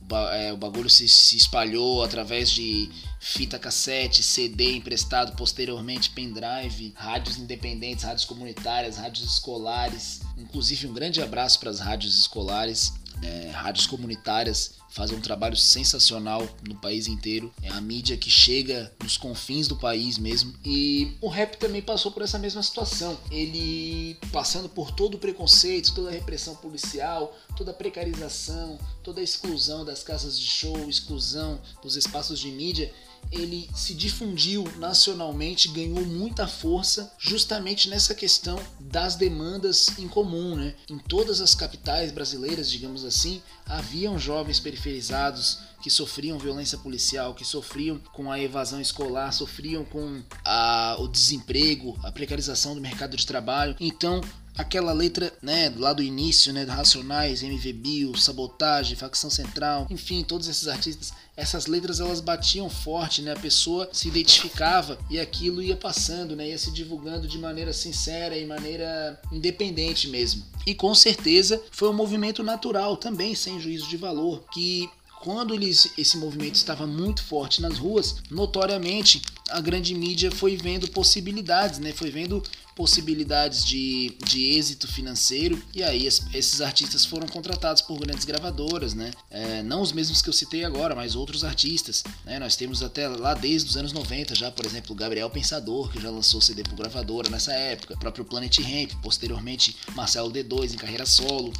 o, 0.09 0.15
é, 0.15 0.53
o 0.53 0.57
bagulho 0.57 0.89
se, 0.89 1.07
se 1.07 1.35
espalhou 1.35 2.01
através 2.01 2.49
de 2.49 2.89
fita 3.23 3.57
cassete, 3.57 4.21
CD 4.21 4.75
emprestado, 4.75 5.33
posteriormente 5.37 6.09
pendrive, 6.09 6.93
rádios 6.93 7.37
independentes, 7.37 8.03
rádios 8.03 8.25
comunitárias, 8.25 8.97
rádios 8.97 9.23
escolares. 9.31 10.19
Inclusive, 10.37 10.87
um 10.87 10.93
grande 10.93 11.21
abraço 11.21 11.57
para 11.57 11.69
as 11.69 11.79
rádios 11.79 12.19
escolares, 12.19 12.91
é, 13.21 13.49
rádios 13.49 13.87
comunitárias 13.87 14.75
fazem 14.89 15.17
um 15.17 15.21
trabalho 15.21 15.55
sensacional 15.55 16.47
no 16.67 16.75
país 16.75 17.07
inteiro. 17.07 17.51
É 17.63 17.69
a 17.69 17.79
mídia 17.79 18.17
que 18.17 18.29
chega 18.29 18.93
nos 19.01 19.17
confins 19.17 19.67
do 19.67 19.75
país 19.75 20.17
mesmo. 20.17 20.53
E 20.63 21.15
o 21.21 21.29
rap 21.29 21.57
também 21.57 21.81
passou 21.81 22.11
por 22.11 22.21
essa 22.21 22.37
mesma 22.37 22.61
situação. 22.61 23.17
Ele 23.31 24.17
passando 24.31 24.67
por 24.67 24.91
todo 24.91 25.15
o 25.15 25.17
preconceito, 25.17 25.95
toda 25.95 26.09
a 26.09 26.11
repressão 26.11 26.55
policial, 26.57 27.35
toda 27.55 27.71
a 27.71 27.73
precarização, 27.73 28.77
toda 29.01 29.21
a 29.21 29.23
exclusão 29.23 29.85
das 29.85 30.03
casas 30.03 30.37
de 30.37 30.45
show, 30.45 30.89
exclusão 30.89 31.59
dos 31.81 31.95
espaços 31.95 32.39
de 32.39 32.51
mídia 32.51 32.93
ele 33.31 33.69
se 33.75 33.93
difundiu 33.93 34.63
nacionalmente, 34.77 35.69
ganhou 35.69 36.05
muita 36.05 36.47
força 36.47 37.11
justamente 37.17 37.89
nessa 37.89 38.13
questão 38.13 38.59
das 38.79 39.15
demandas 39.15 39.97
em 39.97 40.07
comum, 40.07 40.55
né? 40.55 40.75
Em 40.89 40.97
todas 40.97 41.41
as 41.41 41.55
capitais 41.55 42.11
brasileiras, 42.11 42.69
digamos 42.69 43.03
assim, 43.03 43.41
haviam 43.65 44.19
jovens 44.19 44.59
periferizados 44.59 45.59
que 45.81 45.89
sofriam 45.89 46.39
violência 46.39 46.77
policial, 46.77 47.33
que 47.33 47.43
sofriam 47.43 47.99
com 48.13 48.31
a 48.31 48.39
evasão 48.39 48.79
escolar, 48.79 49.33
sofriam 49.33 49.83
com 49.83 50.23
a, 50.45 50.95
o 50.97 51.09
desemprego, 51.09 51.99
a 52.01 52.11
precarização 52.11 52.73
do 52.73 52.79
mercado 52.79 53.17
de 53.17 53.25
trabalho. 53.25 53.75
Então, 53.81 54.21
aquela 54.55 54.93
letra, 54.93 55.33
né, 55.41 55.73
lá 55.75 55.91
do 55.91 56.01
início, 56.01 56.53
né, 56.53 56.63
Racionais, 56.63 57.43
MV 57.43 57.73
Bill, 57.73 58.15
Sabotagem, 58.15 58.95
Facção 58.95 59.29
Central, 59.29 59.87
enfim, 59.89 60.23
todos 60.23 60.47
esses 60.47 60.67
artistas 60.67 61.11
essas 61.35 61.65
letras 61.65 61.99
elas 61.99 62.21
batiam 62.21 62.69
forte, 62.69 63.21
né? 63.21 63.31
A 63.33 63.39
pessoa 63.39 63.89
se 63.91 64.07
identificava 64.07 64.97
e 65.09 65.19
aquilo 65.19 65.61
ia 65.61 65.75
passando, 65.75 66.35
né? 66.35 66.49
Ia 66.49 66.57
se 66.57 66.71
divulgando 66.71 67.27
de 67.27 67.37
maneira 67.37 67.73
sincera 67.73 68.37
e 68.37 68.45
maneira 68.45 69.19
independente 69.31 70.07
mesmo. 70.07 70.43
E 70.65 70.75
com 70.75 70.93
certeza 70.93 71.61
foi 71.71 71.89
um 71.89 71.93
movimento 71.93 72.43
natural 72.43 72.95
também, 72.97 73.35
sem 73.35 73.59
juízo 73.59 73.87
de 73.87 73.97
valor, 73.97 74.43
que 74.53 74.89
quando 75.23 75.53
eles, 75.53 75.89
esse 75.97 76.17
movimento 76.17 76.55
estava 76.55 76.85
muito 76.85 77.23
forte 77.23 77.61
nas 77.61 77.77
ruas, 77.77 78.17
notoriamente 78.29 79.21
a 79.49 79.61
grande 79.61 79.95
mídia 79.95 80.29
foi 80.29 80.57
vendo 80.57 80.89
possibilidades, 80.89 81.79
né? 81.79 81.93
Foi 81.93 82.11
vendo 82.11 82.43
possibilidades 82.75 83.63
de, 83.63 84.15
de 84.25 84.57
êxito 84.57 84.87
financeiro 84.87 85.61
e 85.73 85.83
aí 85.83 86.07
es, 86.07 86.25
esses 86.33 86.61
artistas 86.61 87.05
foram 87.05 87.27
contratados 87.27 87.81
por 87.81 87.99
grandes 87.99 88.25
gravadoras, 88.25 88.93
né? 88.93 89.11
É, 89.29 89.61
não 89.63 89.81
os 89.81 89.91
mesmos 89.91 90.21
que 90.21 90.29
eu 90.29 90.33
citei 90.33 90.63
agora, 90.63 90.95
mas 90.95 91.15
outros 91.15 91.43
artistas, 91.43 92.03
né? 92.25 92.39
Nós 92.39 92.55
temos 92.55 92.81
até 92.81 93.07
lá 93.07 93.33
desde 93.33 93.69
os 93.69 93.77
anos 93.77 93.93
90 93.93 94.35
já, 94.35 94.51
por 94.51 94.65
exemplo, 94.65 94.95
Gabriel 94.95 95.29
Pensador, 95.29 95.91
que 95.91 96.01
já 96.01 96.09
lançou 96.09 96.41
CD 96.41 96.63
por 96.63 96.75
gravadora 96.75 97.29
nessa 97.29 97.53
época, 97.53 97.93
o 97.93 97.99
próprio 97.99 98.25
Planet 98.25 98.57
Ramp, 98.59 98.91
posteriormente 99.01 99.75
Marcelo 99.95 100.31
D2 100.31 100.73
em 100.73 100.77
carreira 100.77 101.05
solo. 101.05 101.53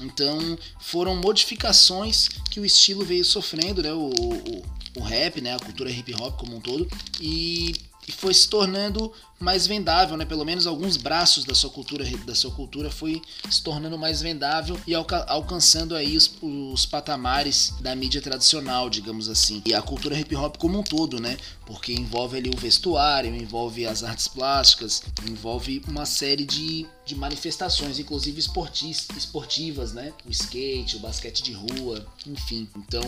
Então 0.00 0.58
foram 0.80 1.14
modificações 1.16 2.28
que 2.50 2.58
o 2.58 2.64
estilo 2.64 3.04
veio 3.04 3.24
sofrendo, 3.24 3.82
né? 3.82 3.92
O, 3.92 4.10
o, 4.10 4.62
o 4.96 5.02
rap, 5.02 5.40
né? 5.40 5.54
A 5.54 5.58
cultura 5.58 5.90
hip 5.90 6.14
hop 6.14 6.38
como 6.38 6.56
um 6.56 6.60
todo. 6.60 6.88
E 7.20 7.74
e 8.08 8.12
foi 8.12 8.34
se 8.34 8.48
tornando 8.48 9.12
mais 9.38 9.66
vendável, 9.66 10.16
né? 10.16 10.24
Pelo 10.24 10.44
menos 10.44 10.66
alguns 10.66 10.96
braços 10.96 11.44
da 11.44 11.54
sua 11.54 11.70
cultura, 11.70 12.04
da 12.24 12.34
sua 12.34 12.50
cultura 12.50 12.90
foi 12.90 13.20
se 13.50 13.62
tornando 13.62 13.98
mais 13.98 14.22
vendável 14.22 14.80
e 14.86 14.94
alca 14.94 15.24
alcançando 15.24 15.94
aí 15.94 16.16
os, 16.16 16.30
os, 16.40 16.86
patamares 16.86 17.74
da 17.80 17.94
mídia 17.94 18.22
tradicional, 18.22 18.88
digamos 18.88 19.28
assim. 19.28 19.62
E 19.66 19.74
a 19.74 19.82
cultura 19.82 20.18
hip 20.18 20.34
hop 20.34 20.56
como 20.56 20.78
um 20.78 20.82
todo, 20.82 21.20
né? 21.20 21.36
Porque 21.66 21.92
envolve 21.92 22.38
ali 22.38 22.50
o 22.50 22.56
vestuário, 22.56 23.34
envolve 23.34 23.86
as 23.86 24.02
artes 24.02 24.28
plásticas, 24.28 25.02
envolve 25.28 25.82
uma 25.88 26.06
série 26.06 26.44
de, 26.44 26.86
de 27.04 27.14
manifestações, 27.14 27.98
inclusive 27.98 28.38
esportivas, 28.38 29.92
né? 29.92 30.12
O 30.26 30.30
skate, 30.30 30.96
o 30.96 31.00
basquete 31.00 31.42
de 31.42 31.52
rua, 31.52 32.06
enfim. 32.26 32.68
Então, 32.76 33.02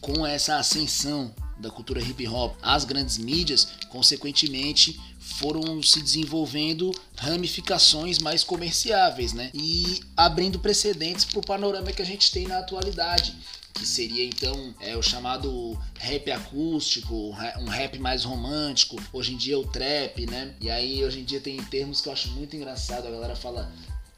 com 0.00 0.26
essa 0.26 0.56
ascensão 0.56 1.34
da 1.58 1.70
cultura 1.70 2.00
hip 2.00 2.26
hop 2.26 2.56
às 2.62 2.84
grandes 2.84 3.18
mídias, 3.18 3.68
consequentemente 3.88 5.00
foram 5.18 5.82
se 5.82 6.02
desenvolvendo 6.02 6.92
ramificações 7.16 8.18
mais 8.18 8.44
comerciáveis, 8.44 9.32
né? 9.32 9.50
E 9.54 10.00
abrindo 10.16 10.58
precedentes 10.58 11.24
para 11.24 11.38
o 11.38 11.46
panorama 11.46 11.92
que 11.92 12.02
a 12.02 12.06
gente 12.06 12.30
tem 12.30 12.46
na 12.46 12.58
atualidade 12.58 13.34
que 13.74 13.84
seria 13.84 14.24
então 14.24 14.72
é 14.80 14.96
o 14.96 15.02
chamado 15.02 15.76
rap 15.98 16.30
acústico, 16.30 17.34
um 17.58 17.68
rap 17.68 17.98
mais 17.98 18.22
romântico. 18.22 18.96
Hoje 19.12 19.34
em 19.34 19.36
dia 19.36 19.54
é 19.54 19.56
o 19.56 19.66
trap, 19.66 20.26
né? 20.26 20.54
E 20.60 20.70
aí 20.70 21.04
hoje 21.04 21.20
em 21.20 21.24
dia 21.24 21.40
tem 21.40 21.56
termos 21.64 22.00
que 22.00 22.08
eu 22.08 22.12
acho 22.12 22.30
muito 22.30 22.54
engraçado. 22.54 23.08
A 23.08 23.10
galera 23.10 23.34
fala 23.34 23.70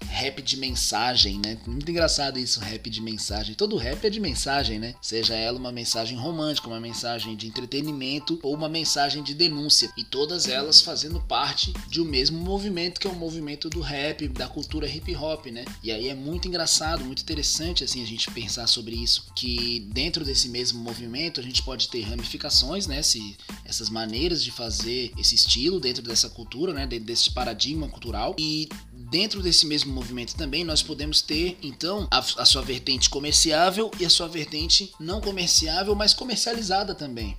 rap 0.08 0.42
de 0.42 0.56
mensagem, 0.56 1.38
né? 1.38 1.58
Muito 1.66 1.90
engraçado 1.90 2.38
isso, 2.38 2.60
rap 2.60 2.88
de 2.88 3.00
mensagem. 3.00 3.54
Todo 3.54 3.76
rap 3.76 4.04
é 4.04 4.10
de 4.10 4.20
mensagem, 4.20 4.78
né? 4.78 4.94
Seja 5.00 5.34
ela 5.34 5.58
uma 5.58 5.72
mensagem 5.72 6.16
romântica, 6.16 6.68
uma 6.68 6.80
mensagem 6.80 7.36
de 7.36 7.46
entretenimento 7.46 8.38
ou 8.42 8.54
uma 8.54 8.68
mensagem 8.68 9.22
de 9.22 9.34
denúncia. 9.34 9.90
E 9.96 10.04
todas 10.04 10.48
elas 10.48 10.80
fazendo 10.80 11.20
parte 11.20 11.72
de 11.88 12.00
um 12.00 12.04
mesmo 12.04 12.38
movimento 12.38 13.00
que 13.00 13.06
é 13.06 13.10
o 13.10 13.14
movimento 13.14 13.68
do 13.68 13.80
rap, 13.80 14.28
da 14.28 14.48
cultura 14.48 14.88
hip 14.88 15.14
hop, 15.14 15.46
né? 15.46 15.64
E 15.82 15.90
aí 15.90 16.08
é 16.08 16.14
muito 16.14 16.48
engraçado, 16.48 17.04
muito 17.04 17.22
interessante 17.22 17.84
assim 17.84 18.02
a 18.02 18.06
gente 18.06 18.30
pensar 18.30 18.66
sobre 18.66 18.96
isso, 18.96 19.26
que 19.34 19.80
dentro 19.92 20.24
desse 20.24 20.48
mesmo 20.48 20.80
movimento 20.80 21.40
a 21.40 21.42
gente 21.42 21.62
pode 21.62 21.88
ter 21.88 22.02
ramificações, 22.02 22.86
né? 22.86 23.02
Se, 23.02 23.36
essas 23.64 23.90
maneiras 23.90 24.42
de 24.42 24.50
fazer 24.50 25.12
esse 25.18 25.34
estilo 25.34 25.80
dentro 25.80 26.02
dessa 26.02 26.28
cultura, 26.28 26.72
né? 26.72 26.86
Dentro 26.86 27.06
desse 27.06 27.30
paradigma 27.30 27.88
cultural 27.88 28.34
e 28.38 28.68
dentro 29.10 29.42
desse 29.42 29.66
mesmo 29.66 29.92
movimento 29.92 30.34
também 30.34 30.64
nós 30.64 30.82
podemos 30.82 31.20
ter 31.20 31.56
então 31.62 32.08
a, 32.10 32.18
a 32.18 32.44
sua 32.44 32.62
vertente 32.62 33.08
comerciável 33.08 33.90
e 34.00 34.04
a 34.04 34.10
sua 34.10 34.28
vertente 34.28 34.92
não 34.98 35.20
comerciável, 35.20 35.94
mas 35.94 36.12
comercializada 36.12 36.94
também 36.94 37.36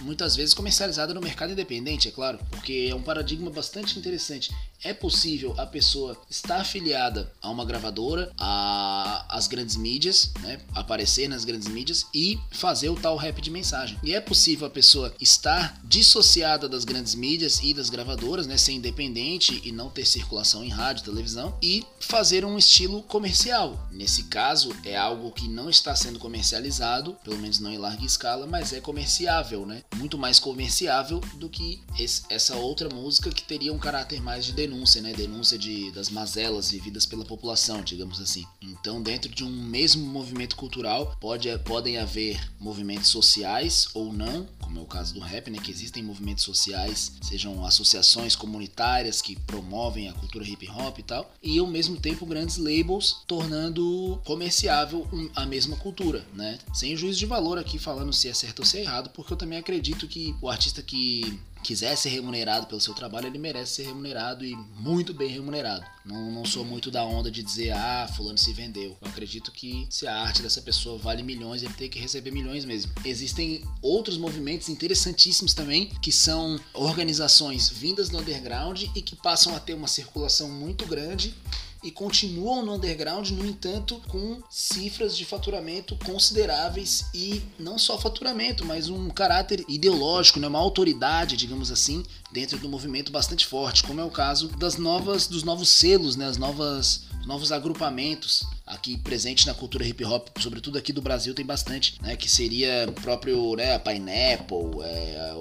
muitas 0.00 0.36
vezes 0.36 0.54
comercializada 0.54 1.14
no 1.14 1.20
mercado 1.20 1.52
independente, 1.52 2.08
é 2.08 2.10
claro, 2.10 2.38
porque 2.50 2.88
é 2.90 2.94
um 2.94 3.02
paradigma 3.02 3.50
bastante 3.50 3.98
interessante. 3.98 4.52
É 4.84 4.92
possível 4.92 5.54
a 5.56 5.64
pessoa 5.64 6.14
estar 6.28 6.60
afiliada 6.60 7.32
a 7.40 7.48
uma 7.48 7.64
gravadora, 7.64 8.30
a, 8.36 9.24
as 9.30 9.46
grandes 9.46 9.76
mídias, 9.76 10.30
né, 10.40 10.60
aparecer 10.74 11.26
nas 11.26 11.42
grandes 11.46 11.68
mídias 11.68 12.06
e 12.14 12.38
fazer 12.50 12.90
o 12.90 12.94
tal 12.94 13.16
rap 13.16 13.40
de 13.40 13.50
mensagem. 13.50 13.98
E 14.02 14.14
é 14.14 14.20
possível 14.20 14.66
a 14.66 14.70
pessoa 14.70 15.14
estar 15.18 15.80
dissociada 15.82 16.68
das 16.68 16.84
grandes 16.84 17.14
mídias 17.14 17.60
e 17.62 17.72
das 17.72 17.88
gravadoras, 17.88 18.46
né, 18.46 18.58
ser 18.58 18.72
independente 18.72 19.62
e 19.64 19.72
não 19.72 19.88
ter 19.88 20.04
circulação 20.04 20.62
em 20.62 20.68
rádio, 20.68 21.04
televisão 21.04 21.56
e 21.62 21.82
fazer 21.98 22.44
um 22.44 22.58
estilo 22.58 23.02
comercial. 23.04 23.88
Nesse 23.90 24.24
caso, 24.24 24.76
é 24.84 24.96
algo 24.96 25.32
que 25.32 25.48
não 25.48 25.70
está 25.70 25.96
sendo 25.96 26.18
comercializado, 26.18 27.16
pelo 27.24 27.38
menos 27.38 27.58
não 27.58 27.72
em 27.72 27.78
larga 27.78 28.04
escala, 28.04 28.46
mas 28.46 28.74
é 28.74 28.80
comerciável, 28.82 29.64
né? 29.64 29.82
muito 29.96 30.18
mais 30.18 30.38
comerciável 30.38 31.20
do 31.36 31.48
que 31.48 31.80
esse, 31.98 32.22
essa 32.28 32.56
outra 32.56 32.90
música 32.90 33.30
que 33.30 33.44
teria 33.44 33.72
um 33.72 33.78
caráter 33.78 34.20
mais 34.20 34.44
de 34.44 34.52
denúncia, 34.52 34.73
né? 35.00 35.12
Denúncia 35.12 35.58
de, 35.58 35.90
das 35.92 36.10
mazelas 36.10 36.70
vividas 36.70 37.06
pela 37.06 37.24
população, 37.24 37.82
digamos 37.82 38.20
assim. 38.20 38.44
Então, 38.60 39.02
dentro 39.02 39.32
de 39.32 39.44
um 39.44 39.50
mesmo 39.50 40.04
movimento 40.04 40.56
cultural, 40.56 41.16
pode, 41.20 41.48
podem 41.58 41.98
haver 41.98 42.40
movimentos 42.58 43.08
sociais 43.08 43.88
ou 43.94 44.12
não, 44.12 44.46
como 44.60 44.78
é 44.78 44.82
o 44.82 44.86
caso 44.86 45.14
do 45.14 45.20
rap, 45.20 45.50
né? 45.50 45.58
Que 45.58 45.70
existem 45.70 46.02
movimentos 46.02 46.44
sociais, 46.44 47.12
sejam 47.22 47.64
associações 47.64 48.34
comunitárias 48.34 49.22
que 49.22 49.36
promovem 49.36 50.08
a 50.08 50.12
cultura 50.12 50.44
hip 50.44 50.68
hop 50.70 50.98
e 50.98 51.02
tal, 51.02 51.32
e 51.42 51.58
ao 51.58 51.66
mesmo 51.66 51.96
tempo 51.96 52.26
grandes 52.26 52.56
labels 52.56 53.22
tornando 53.26 54.20
comerciável 54.24 55.06
a 55.34 55.46
mesma 55.46 55.76
cultura, 55.76 56.26
né? 56.34 56.58
Sem 56.72 56.96
juízo 56.96 57.18
de 57.18 57.26
valor 57.26 57.58
aqui 57.58 57.78
falando 57.78 58.12
se 58.12 58.28
é 58.28 58.34
certo 58.34 58.60
ou 58.60 58.64
se 58.64 58.78
é 58.78 58.82
errado, 58.82 59.10
porque 59.10 59.32
eu 59.32 59.36
também 59.36 59.58
acredito 59.58 60.08
que 60.08 60.34
o 60.40 60.48
artista 60.48 60.82
que 60.82 61.38
quiser 61.64 61.96
ser 61.96 62.10
remunerado 62.10 62.66
pelo 62.66 62.80
seu 62.80 62.92
trabalho, 62.92 63.26
ele 63.26 63.38
merece 63.38 63.76
ser 63.76 63.86
remunerado 63.86 64.44
e 64.44 64.54
muito 64.76 65.14
bem 65.14 65.30
remunerado. 65.30 65.84
Não, 66.04 66.30
não 66.30 66.44
sou 66.44 66.62
muito 66.62 66.90
da 66.90 67.02
onda 67.02 67.30
de 67.30 67.42
dizer, 67.42 67.70
ah, 67.70 68.06
fulano 68.14 68.36
se 68.36 68.52
vendeu. 68.52 68.96
Eu 69.00 69.08
acredito 69.08 69.50
que 69.50 69.86
se 69.88 70.06
a 70.06 70.14
arte 70.14 70.42
dessa 70.42 70.60
pessoa 70.60 70.98
vale 70.98 71.22
milhões, 71.22 71.62
ele 71.62 71.72
tem 71.72 71.88
que 71.88 71.98
receber 71.98 72.30
milhões 72.30 72.66
mesmo. 72.66 72.92
Existem 73.04 73.64
outros 73.80 74.18
movimentos 74.18 74.68
interessantíssimos 74.68 75.54
também, 75.54 75.86
que 76.02 76.12
são 76.12 76.60
organizações 76.74 77.70
vindas 77.70 78.10
do 78.10 78.18
underground 78.18 78.82
e 78.94 79.00
que 79.00 79.16
passam 79.16 79.56
a 79.56 79.60
ter 79.60 79.72
uma 79.72 79.88
circulação 79.88 80.50
muito 80.50 80.84
grande 80.86 81.34
e 81.84 81.90
continuam 81.90 82.64
no 82.64 82.74
underground, 82.74 83.30
no 83.30 83.44
entanto, 83.44 84.00
com 84.08 84.42
cifras 84.48 85.16
de 85.16 85.24
faturamento 85.24 85.96
consideráveis 86.04 87.06
e 87.14 87.42
não 87.58 87.78
só 87.78 87.98
faturamento, 87.98 88.64
mas 88.64 88.88
um 88.88 89.10
caráter 89.10 89.64
ideológico, 89.68 90.40
né, 90.40 90.48
uma 90.48 90.58
autoridade, 90.58 91.36
digamos 91.36 91.70
assim, 91.70 92.02
dentro 92.32 92.58
do 92.58 92.68
movimento 92.68 93.12
bastante 93.12 93.46
forte, 93.46 93.84
como 93.84 94.00
é 94.00 94.04
o 94.04 94.10
caso 94.10 94.48
das 94.56 94.76
novas 94.76 95.26
dos 95.26 95.42
novos 95.42 95.68
selos, 95.68 96.16
né, 96.16 96.26
as 96.26 96.36
novas 96.36 97.04
novos 97.26 97.52
agrupamentos 97.52 98.44
aqui 98.66 98.96
presente 98.96 99.46
na 99.46 99.54
cultura 99.54 99.86
hip 99.86 100.04
hop, 100.04 100.28
sobretudo 100.38 100.78
aqui 100.78 100.92
do 100.92 101.02
Brasil 101.02 101.34
tem 101.34 101.44
bastante, 101.44 101.96
né? 102.02 102.16
Que 102.16 102.30
seria 102.30 102.86
o 102.88 102.92
próprio 102.92 103.56
né, 103.56 103.74
a 103.74 103.78
Pineapple, 103.78 104.82
é, 104.82 105.34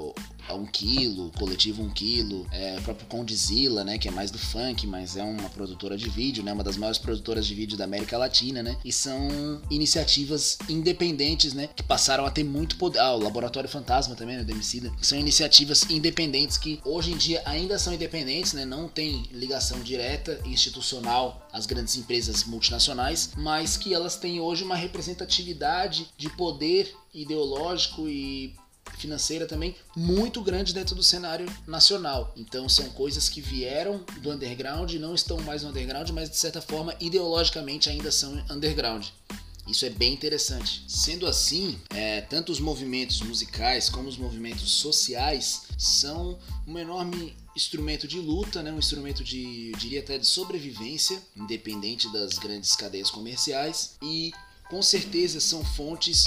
a 0.47 0.53
um 0.53 0.65
quilo, 0.65 1.31
coletivo 1.37 1.81
um 1.83 1.89
quilo, 1.89 2.45
é, 2.51 2.77
o 2.79 2.81
próprio 2.81 3.07
Condizila, 3.07 3.83
né, 3.83 3.97
que 3.97 4.07
é 4.07 4.11
mais 4.11 4.31
do 4.31 4.37
funk, 4.37 4.85
mas 4.87 5.15
é 5.15 5.23
uma 5.23 5.49
produtora 5.49 5.97
de 5.97 6.09
vídeo, 6.09 6.43
né, 6.43 6.53
uma 6.53 6.63
das 6.63 6.77
maiores 6.77 6.97
produtoras 6.97 7.45
de 7.45 7.55
vídeo 7.55 7.77
da 7.77 7.85
América 7.85 8.17
Latina, 8.17 8.61
né, 8.61 8.77
e 8.83 8.91
são 8.91 9.61
iniciativas 9.69 10.57
independentes, 10.69 11.53
né, 11.53 11.69
que 11.75 11.83
passaram 11.83 12.25
a 12.25 12.31
ter 12.31 12.43
muito 12.43 12.77
poder. 12.77 12.99
Ah, 12.99 13.15
o 13.15 13.19
Laboratório 13.19 13.69
Fantasma 13.69 14.15
também, 14.15 14.37
né, 14.37 14.43
do 14.43 14.51
Emicida, 14.51 14.91
são 15.01 15.17
iniciativas 15.17 15.89
independentes 15.89 16.57
que 16.57 16.79
hoje 16.83 17.11
em 17.11 17.17
dia 17.17 17.41
ainda 17.45 17.79
são 17.79 17.93
independentes, 17.93 18.53
né, 18.53 18.65
não 18.65 18.87
tem 18.87 19.23
ligação 19.31 19.79
direta 19.79 20.39
institucional 20.45 21.47
às 21.51 21.65
grandes 21.65 21.95
empresas 21.95 22.43
multinacionais, 22.43 23.31
mas 23.37 23.77
que 23.77 23.93
elas 23.93 24.15
têm 24.15 24.39
hoje 24.39 24.63
uma 24.63 24.75
representatividade 24.75 26.07
de 26.17 26.29
poder 26.29 26.95
ideológico 27.13 28.07
e 28.07 28.55
financeira 28.97 29.45
também 29.45 29.75
muito 29.95 30.41
grande 30.41 30.73
dentro 30.73 30.95
do 30.95 31.03
cenário 31.03 31.45
nacional. 31.67 32.33
Então 32.35 32.67
são 32.69 32.89
coisas 32.89 33.29
que 33.29 33.41
vieram 33.41 34.03
do 34.21 34.31
underground, 34.31 34.93
não 34.93 35.15
estão 35.15 35.39
mais 35.41 35.63
no 35.63 35.69
underground, 35.69 36.09
mas 36.11 36.29
de 36.29 36.37
certa 36.37 36.61
forma 36.61 36.95
ideologicamente 36.99 37.89
ainda 37.89 38.11
são 38.11 38.33
underground. 38.49 39.07
Isso 39.67 39.85
é 39.85 39.89
bem 39.89 40.13
interessante. 40.13 40.83
Sendo 40.87 41.25
assim, 41.25 41.79
é, 41.91 42.19
tanto 42.21 42.51
os 42.51 42.59
movimentos 42.59 43.21
musicais 43.21 43.89
como 43.89 44.09
os 44.09 44.17
movimentos 44.17 44.69
sociais 44.69 45.63
são 45.77 46.37
um 46.67 46.77
enorme 46.77 47.33
instrumento 47.55 48.07
de 48.07 48.19
luta, 48.19 48.61
né? 48.61 48.73
um 48.73 48.79
instrumento 48.79 49.23
de, 49.23 49.71
diria 49.77 50.01
até 50.01 50.17
de 50.17 50.25
sobrevivência, 50.25 51.21
independente 51.35 52.11
das 52.11 52.37
grandes 52.37 52.75
cadeias 52.75 53.09
comerciais, 53.09 53.95
e 54.01 54.33
com 54.69 54.81
certeza 54.81 55.39
são 55.39 55.63
fontes 55.63 56.25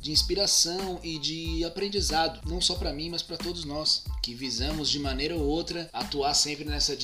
de 0.00 0.12
inspiração 0.12 1.00
e 1.02 1.18
de 1.18 1.64
aprendizado, 1.64 2.40
não 2.48 2.60
só 2.60 2.74
para 2.74 2.92
mim, 2.92 3.10
mas 3.10 3.22
para 3.22 3.36
todos 3.36 3.64
nós, 3.64 4.04
que 4.26 4.34
visamos 4.34 4.90
de 4.90 4.98
maneira 4.98 5.36
ou 5.36 5.46
outra 5.46 5.88
atuar 5.92 6.34
sempre 6.34 6.64
nessa 6.64 6.96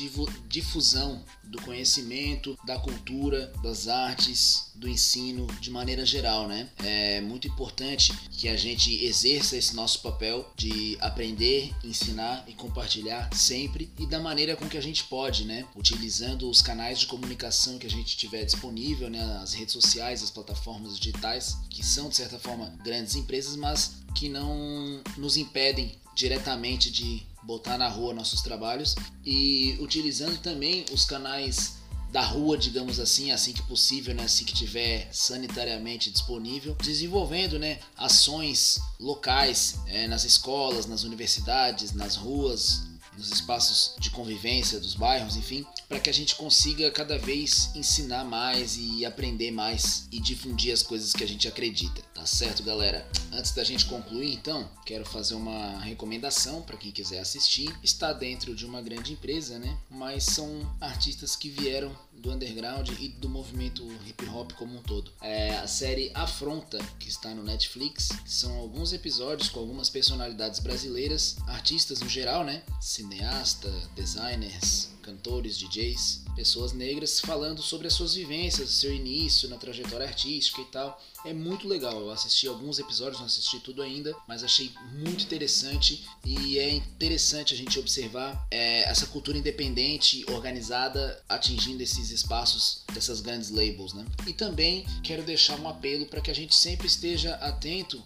difusão 0.49 1.25
do 1.45 1.63
conhecimento, 1.63 2.59
da 2.67 2.77
cultura, 2.81 3.53
das 3.63 3.87
artes, 3.87 4.73
do 4.75 4.89
ensino 4.89 5.47
de 5.61 5.71
maneira 5.71 6.05
geral, 6.05 6.49
né? 6.49 6.69
É 6.83 7.21
muito 7.21 7.47
importante 7.47 8.13
que 8.33 8.49
a 8.49 8.57
gente 8.57 9.05
exerça 9.05 9.57
esse 9.57 9.73
nosso 9.77 10.01
papel 10.01 10.53
de 10.57 10.99
aprender, 11.01 11.73
ensinar 11.85 12.43
e 12.49 12.55
compartilhar 12.55 13.33
sempre 13.33 13.89
e 14.01 14.05
da 14.05 14.19
maneira 14.19 14.57
com 14.57 14.69
que 14.69 14.77
a 14.77 14.83
gente 14.83 15.05
pode, 15.05 15.45
né? 15.45 15.65
Utilizando 15.77 16.51
os 16.51 16.61
canais 16.61 16.99
de 16.99 17.07
comunicação 17.07 17.79
que 17.79 17.87
a 17.87 17.91
gente 17.91 18.17
tiver 18.17 18.45
disponível, 18.45 19.09
né? 19.09 19.23
As 19.41 19.53
redes 19.53 19.75
sociais, 19.75 20.25
as 20.25 20.31
plataformas 20.31 20.99
digitais, 20.99 21.57
que 21.71 21.87
são 21.87 22.09
de 22.09 22.17
certa 22.17 22.41
forma 22.41 22.75
grandes 22.83 23.15
empresas, 23.15 23.55
mas 23.55 24.02
que 24.15 24.29
não 24.29 25.01
nos 25.17 25.37
impedem 25.37 25.93
diretamente 26.15 26.91
de 26.91 27.23
botar 27.43 27.79
na 27.79 27.89
rua 27.89 28.15
nossos 28.15 28.43
trabalhos. 28.43 28.95
E 29.25 29.77
utilizando 29.81 30.39
também 30.39 30.85
os 30.93 31.05
canais 31.05 31.83
da 32.13 32.21
rua, 32.21 32.59
digamos 32.59 33.01
assim, 33.01 33.31
assim 33.31 33.53
que 33.53 33.63
possível, 33.63 34.15
né, 34.15 34.25
assim 34.25 34.45
que 34.45 34.53
tiver 34.53 35.09
sanitariamente 35.11 36.11
disponível, 36.11 36.77
desenvolvendo, 36.83 37.59
né, 37.59 37.79
ações 37.97 38.79
locais 39.01 39.77
é, 39.87 40.07
nas 40.07 40.23
escolas, 40.25 40.85
nas 40.85 41.05
universidades, 41.05 41.93
nas 41.93 42.15
ruas, 42.15 42.83
nos 43.17 43.31
espaços 43.31 43.95
de 43.99 44.11
convivência 44.11 44.81
dos 44.81 44.95
bairros, 44.95 45.37
enfim, 45.37 45.65
para 45.89 46.01
que 46.01 46.11
a 46.11 46.15
gente 46.15 46.35
consiga 46.37 46.91
cada 46.91 47.19
vez 47.19 47.71
ensinar 47.75 48.25
mais 48.25 48.77
e 48.77 49.05
aprender 49.05 49.51
mais 49.51 50.07
e 50.11 50.19
difundir 50.21 50.73
as 50.73 50.83
coisas 50.83 51.13
que 51.13 51.23
a 51.23 51.29
gente 51.29 51.47
acredita. 51.47 52.03
Tá 52.15 52.25
certo, 52.27 52.63
galera? 52.63 53.07
Antes 53.33 53.53
da 53.53 53.65
gente 53.65 53.87
concluir, 53.87 54.33
então, 54.33 54.71
quero 54.87 55.05
fazer 55.05 55.35
uma 55.35 55.79
recomendação 55.81 56.63
para 56.63 56.77
quem 56.77 56.91
quiser 56.91 57.21
assistir. 57.21 57.75
Está 57.83 58.13
dentro 58.13 58.55
de 58.55 58.65
uma 58.65 58.81
grande 58.81 59.13
empresa, 59.13 59.59
né? 59.59 59.77
Mas 59.91 60.25
são 60.25 60.75
artistas 60.81 61.37
que 61.37 61.49
vieram 61.49 61.97
do 62.23 62.31
underground 62.31 62.89
e 63.01 63.09
do 63.09 63.29
movimento 63.29 63.85
hip 64.07 64.25
hop 64.27 64.53
como 64.53 64.79
um 64.79 64.83
todo. 64.83 65.11
É 65.21 65.57
a 65.57 65.67
série 65.67 66.13
Afronta, 66.15 66.79
que 66.99 67.09
está 67.09 67.35
no 67.35 67.43
Netflix, 67.43 68.11
são 68.25 68.57
alguns 68.59 68.93
episódios 68.93 69.49
com 69.49 69.59
algumas 69.59 69.91
personalidades 69.91 70.61
brasileiras, 70.61 71.37
artistas 71.49 72.01
no 72.01 72.09
geral, 72.09 72.45
né? 72.45 72.63
Cineasta, 72.81 73.71
designers, 73.97 74.91
cantores, 75.03 75.59
DJs, 75.59 76.22
pessoas 76.35 76.73
negras 76.73 77.21
falando 77.21 77.63
sobre 77.63 77.87
as 77.87 77.95
suas 77.95 78.15
vivências, 78.15 78.71
seu 78.71 78.93
início 78.93 79.49
na 79.49 79.57
trajetória 79.57 80.07
artística 80.07 80.61
e 80.61 80.65
tal. 80.67 81.01
É 81.25 81.33
muito 81.33 81.69
legal. 81.69 82.01
Eu 82.01 82.11
assisti 82.11 82.49
alguns 82.49 82.79
episódios, 82.79 83.19
não 83.19 83.27
assisti 83.27 83.61
tudo 83.61 83.83
ainda, 83.83 84.15
mas 84.27 84.43
achei 84.43 84.73
muito 84.93 85.25
interessante 85.25 86.05
e 86.25 86.59
é 86.59 86.73
interessante 86.73 87.55
a 87.55 87.57
gente 87.57 87.79
observar 87.79 88.47
é, 88.51 88.83
essa 88.83 89.07
cultura 89.07 89.39
independente, 89.39 90.25
organizada, 90.31 91.23
atingindo 91.29 91.83
esses 91.83 92.11
espaços 92.11 92.83
dessas 92.93 93.21
grandes 93.21 93.51
labels, 93.51 93.93
né? 93.93 94.05
E 94.27 94.33
também 94.33 94.87
quero 95.03 95.23
deixar 95.23 95.59
um 95.61 95.69
apelo 95.69 96.07
para 96.07 96.21
que 96.21 96.31
a 96.31 96.35
gente 96.35 96.55
sempre 96.55 96.87
esteja 96.87 97.35
atento 97.37 98.03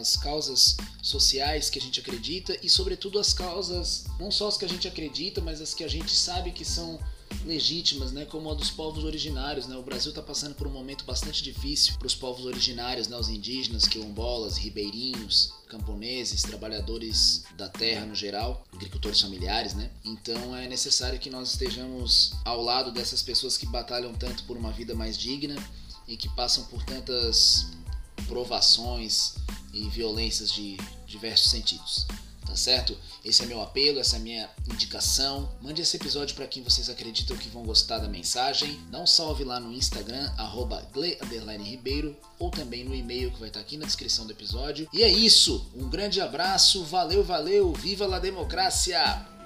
às 0.00 0.16
causas 0.16 0.76
sociais 1.02 1.70
que 1.70 1.78
a 1.78 1.82
gente 1.82 2.00
acredita 2.00 2.56
e, 2.62 2.68
sobretudo, 2.68 3.18
as 3.18 3.32
causas, 3.32 4.04
não 4.18 4.30
só 4.30 4.48
as 4.48 4.56
que 4.56 4.64
a 4.64 4.68
gente 4.68 4.86
acredita, 4.86 5.40
mas 5.40 5.60
as 5.60 5.72
que 5.72 5.84
a 5.84 5.88
gente 5.88 6.12
sabe 6.12 6.52
que 6.52 6.64
são 6.64 6.98
legítimas, 7.44 8.12
né, 8.12 8.24
como 8.24 8.50
a 8.50 8.54
dos 8.54 8.70
povos 8.70 9.04
originários. 9.04 9.66
Né? 9.66 9.76
O 9.76 9.82
Brasil 9.82 10.10
está 10.10 10.22
passando 10.22 10.54
por 10.54 10.66
um 10.66 10.70
momento 10.70 11.04
bastante 11.04 11.42
difícil 11.42 11.94
para 11.98 12.06
os 12.06 12.14
povos 12.14 12.44
originários, 12.44 13.08
né, 13.08 13.16
os 13.16 13.28
indígenas, 13.28 13.86
quilombolas, 13.86 14.56
ribeirinhos, 14.56 15.52
camponeses, 15.68 16.42
trabalhadores 16.42 17.44
da 17.56 17.68
terra 17.68 18.04
no 18.04 18.14
geral, 18.14 18.64
agricultores 18.72 19.20
familiares, 19.20 19.74
né? 19.74 19.90
Então 20.04 20.54
é 20.56 20.68
necessário 20.68 21.18
que 21.18 21.30
nós 21.30 21.50
estejamos 21.50 22.32
ao 22.44 22.60
lado 22.60 22.90
dessas 22.90 23.22
pessoas 23.22 23.56
que 23.56 23.66
batalham 23.66 24.12
tanto 24.14 24.44
por 24.44 24.56
uma 24.56 24.72
vida 24.72 24.94
mais 24.94 25.16
digna 25.16 25.56
e 26.08 26.16
que 26.16 26.28
passam 26.30 26.64
por 26.64 26.82
tantas 26.84 27.68
provações 28.26 29.34
e 29.72 29.88
violências 29.88 30.52
de 30.52 30.76
diversos 31.06 31.50
sentidos 31.50 32.06
tá 32.46 32.56
certo? 32.56 32.96
Esse 33.24 33.42
é 33.42 33.46
meu 33.46 33.60
apelo, 33.60 33.98
essa 33.98 34.16
é 34.16 34.18
minha 34.18 34.48
indicação. 34.72 35.50
Mande 35.60 35.82
esse 35.82 35.96
episódio 35.96 36.34
para 36.34 36.46
quem 36.46 36.62
vocês 36.62 36.88
acreditam 36.88 37.36
que 37.36 37.48
vão 37.48 37.64
gostar 37.64 37.98
da 37.98 38.08
mensagem. 38.08 38.80
Dá 38.90 39.00
um 39.00 39.06
salve 39.06 39.44
lá 39.44 39.60
no 39.60 39.72
Instagram, 39.72 40.30
gle_ribeiro, 40.92 42.16
ou 42.38 42.50
também 42.50 42.84
no 42.84 42.94
e-mail 42.94 43.30
que 43.30 43.40
vai 43.40 43.48
estar 43.48 43.60
aqui 43.60 43.76
na 43.76 43.86
descrição 43.86 44.26
do 44.26 44.32
episódio. 44.32 44.88
E 44.92 45.02
é 45.02 45.10
isso, 45.10 45.70
um 45.74 45.88
grande 45.88 46.20
abraço, 46.20 46.84
valeu, 46.84 47.22
valeu, 47.22 47.72
viva 47.72 48.14
a 48.14 48.18
democracia! 48.18 49.39